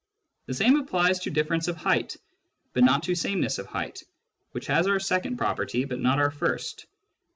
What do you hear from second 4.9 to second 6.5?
second property but not our